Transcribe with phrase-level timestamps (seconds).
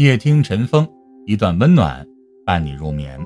[0.00, 0.88] 夜听晨风，
[1.26, 2.06] 一段温暖
[2.46, 3.20] 伴你入眠。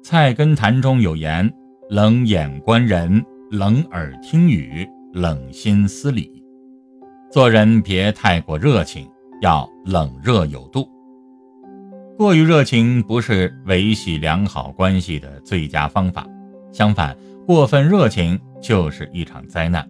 [0.00, 1.52] 菜根谭中有言
[1.90, 3.20] ：“冷眼观人，
[3.50, 6.40] 冷耳听语，冷心思理。”
[7.32, 9.08] 做人别太过热情，
[9.42, 10.88] 要冷热有度。
[12.16, 16.24] 过于热情不是维系良好关系的最佳方法，
[16.70, 19.84] 相反，过分热情就是一场灾难。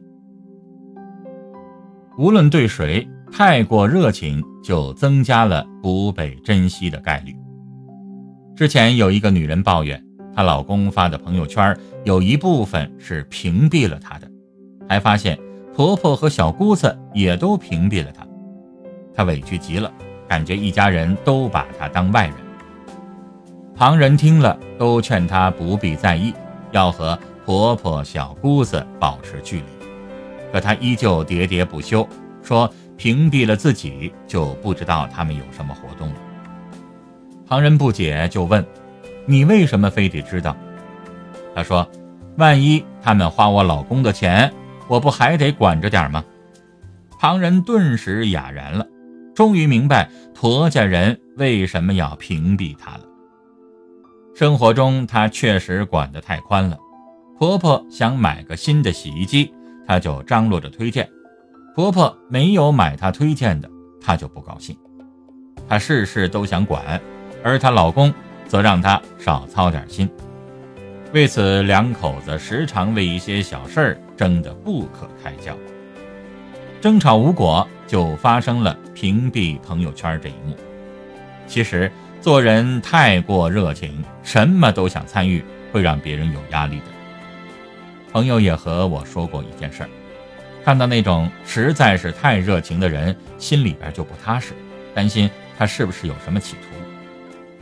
[2.16, 3.06] 无论对谁。
[3.30, 7.36] 太过热情就增加了不被珍惜的概率。
[8.56, 10.02] 之前有一个女人抱怨，
[10.34, 14.28] 她老公发的朋友圈有一部分是屏蔽了她的，
[14.88, 15.38] 还发现
[15.72, 18.26] 婆婆和小姑子也都屏蔽了她。
[19.14, 19.92] 她委屈极了，
[20.26, 22.34] 感觉一家人都把她当外人。
[23.76, 26.34] 旁人听了都劝她不必在意，
[26.72, 29.64] 要和婆婆、小姑子保持距离，
[30.52, 32.04] 可她依旧喋喋不休，
[32.42, 32.68] 说。
[32.98, 36.14] 屏蔽了自己，就不知道他们有什么活动了。
[37.46, 38.62] 旁人不解，就问
[39.24, 40.54] ：“你为什么非得知道？”
[41.54, 41.88] 他说
[42.36, 44.52] ：“万一他们花我老公的钱，
[44.88, 46.22] 我不还得管着点吗？”
[47.18, 48.86] 旁人顿时哑然了，
[49.34, 53.00] 终于明白婆家人为什么要屏蔽他了。
[54.34, 56.78] 生活中，他确实管得太宽了。
[57.38, 59.52] 婆婆想买个新的洗衣机，
[59.86, 61.08] 他就张罗着推荐。
[61.78, 64.76] 婆婆没有买她推荐的，她就不高兴。
[65.68, 67.00] 她事事都想管，
[67.44, 68.12] 而她老公
[68.48, 70.10] 则让她少操点心。
[71.12, 75.56] 为此，两口子时常为一些小事儿争得不可开交。
[76.80, 80.56] 争吵无果，就发生了屏蔽朋友圈这一幕。
[81.46, 81.88] 其实，
[82.20, 86.86] 做人太过热情，什么都想参与，会让别人有压力的。
[88.10, 89.88] 朋友也和我说过一件事儿。
[90.68, 94.52] 看到那种实在是太热情的人，心里边就不踏实，
[94.94, 96.76] 担心他是不是有什么企图。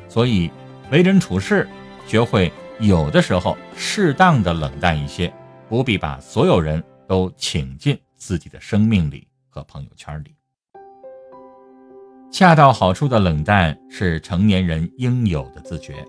[0.08, 0.50] 所以，
[0.90, 1.68] 为人处事，
[2.04, 5.32] 学会有的时候适当的冷淡一些，
[5.68, 10.34] 不必把所有人都请进自己的生命里和朋友圈里。
[12.32, 16.04] 恰到好处的冷淡是成年人应有的自觉。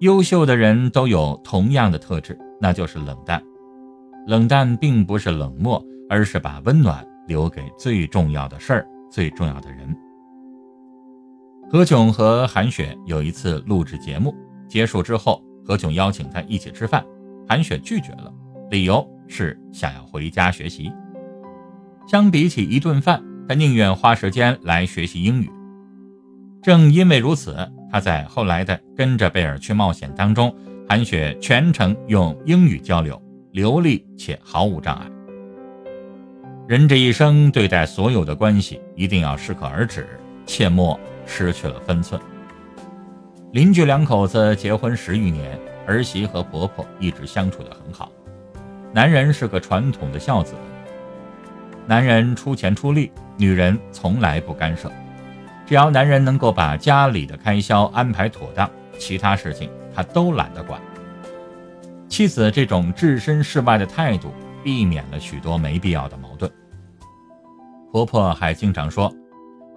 [0.00, 3.42] 优秀的人都有同样的特质，那就是冷淡。
[4.28, 9.96] 冷淡并不是冷漠，而是把温暖留给最重要的事儿、最重要的人。
[11.70, 14.34] 何炅和韩雪有一次录制节目
[14.68, 17.02] 结束之后，何炅邀请他一起吃饭，
[17.48, 18.30] 韩雪拒绝了，
[18.70, 20.92] 理由是想要回家学习。
[22.06, 25.50] 相比起一顿饭，他宁愿花时间来学习英语。
[26.62, 27.56] 正因为如此，
[27.90, 30.54] 他在后来的《跟着贝尔去冒险》当中，
[30.86, 33.18] 韩雪全程用英语交流。
[33.52, 35.06] 流利且毫无障碍。
[36.66, 40.06] 人这一生对待所有的关系，一定要适可而止，
[40.44, 42.20] 切莫失去了分寸。
[43.52, 48.12] 邻居两口子结婚十余年，儿媳和婆婆一直相处得很好。
[48.92, 50.52] 男人是个传统的孝子，
[51.86, 54.92] 男人出钱出力，女人从来不干涉。
[55.64, 60.78] 只要男人能够把家里的开销安排妥当，其他事情他都懒得管。
[62.18, 64.32] 妻子这种置身事外的态度，
[64.64, 66.50] 避免了许多没必要的矛盾。
[67.92, 69.14] 婆婆还经常说，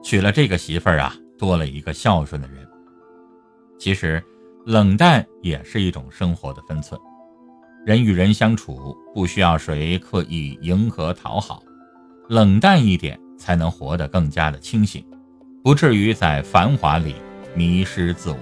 [0.02, 2.68] 娶了这个媳妇儿啊，多了一个孝顺的人。
[3.78, 4.19] 其实，
[4.66, 7.00] 冷淡也是一种生活的分寸。
[7.85, 11.62] 人与人相处，不需要谁刻意迎合讨好，
[12.28, 15.06] 冷淡一点，才能活得更加的清醒，
[15.63, 17.13] 不至于在繁华里
[17.53, 18.38] 迷失自我。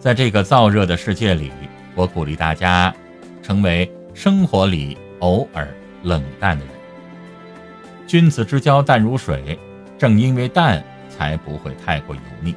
[0.00, 1.52] 在这个燥热的世界里，
[1.96, 2.94] 我鼓励大家
[3.42, 5.66] 成为生活里偶尔
[6.04, 6.74] 冷淡的人。
[8.06, 9.58] 君子之交淡如水，
[9.98, 12.54] 正因为淡，才不会太过油腻。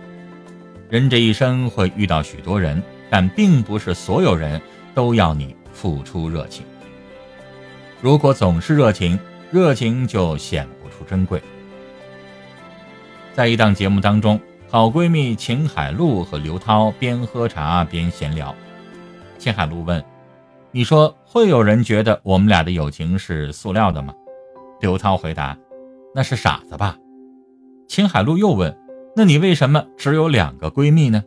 [0.89, 4.61] 人这一生会遇到许多人，但并不是所有人
[4.93, 6.63] 都要你付出热情。
[8.01, 9.17] 如果总是热情，
[9.49, 11.41] 热情就显不出珍贵。
[13.33, 14.39] 在一档节目当中。
[14.71, 18.55] 好闺蜜秦海璐和刘涛边喝茶边闲聊。
[19.39, 20.03] 秦海璐问
[20.71, 24.13] ：“你说会有人觉得我们俩的友情是塑料的吗？”
[24.81, 25.57] 刘涛回答
[26.13, 26.97] ：“那是傻子吧。”
[27.87, 28.77] 秦海璐又问
[29.15, 31.23] ：“那你为什么只有两个闺蜜呢？”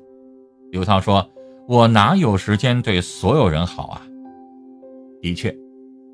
[0.71, 1.27] 刘涛说
[1.67, 4.03] ：“我哪有时间对所有人好啊？”
[5.23, 5.57] 的确，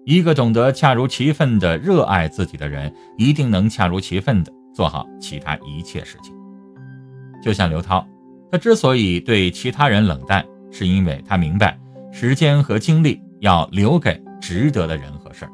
[0.05, 6.33] 一个懂得恰如其分的热爱自己的人，一定能恰如其分的做好其他一切事情。
[7.43, 8.07] 就像刘涛，
[8.53, 11.79] 他之所以对其他人冷淡，是因为他明白
[12.21, 15.53] 时间和精力要留给值得的人和事儿。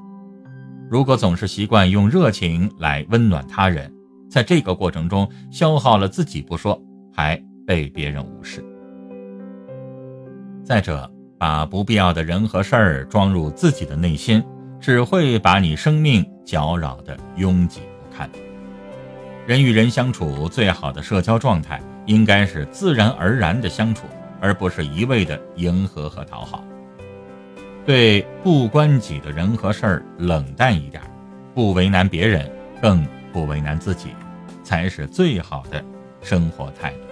[0.90, 3.92] 如果总是习惯用热情来温暖他人，
[4.30, 6.82] 在这个过程中消耗了自己不说，
[7.12, 8.64] 还被别人无视。
[10.64, 11.06] 再者，
[11.36, 14.42] 把不必要的人和事儿装入自己的内心，
[14.80, 18.26] 只会把你生命搅扰得拥挤不堪。
[19.46, 24.06] 人与人相处最好的社交状态，应该是自然而然的相处，
[24.44, 26.62] 而不是一味的迎合和讨好。
[27.86, 31.02] 对不关己的人和事儿冷淡一点，
[31.54, 32.46] 不为难别人，
[32.82, 34.10] 更不为难自己，
[34.62, 35.82] 才是最好的
[36.20, 37.03] 生活态度。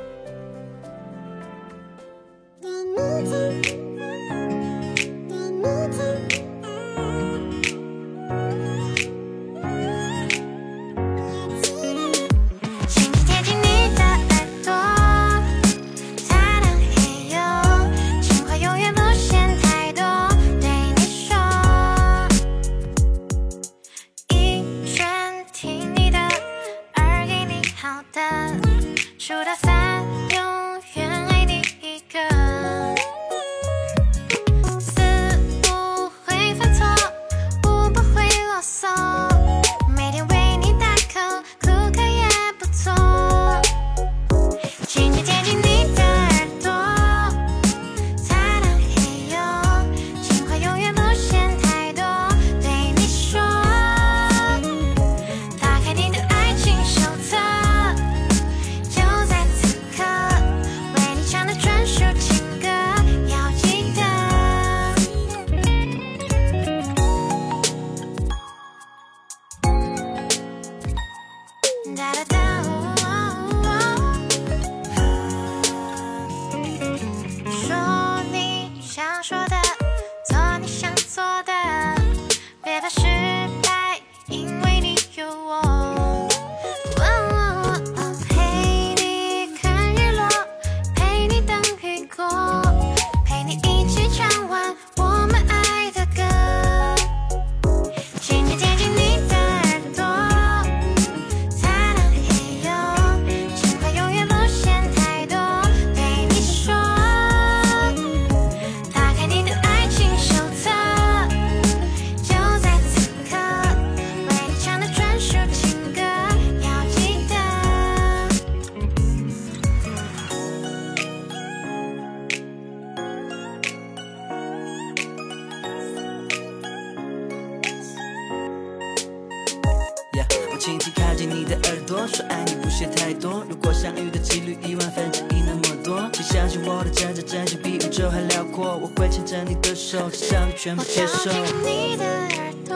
[133.23, 133.45] 多。
[133.49, 138.77] 如果相遇的几率一万分之一那么多，请相信我的真真真心比宇宙还辽阔。
[138.77, 141.31] 我会牵着你的手，向你全部接受。
[141.65, 142.75] 你的耳朵，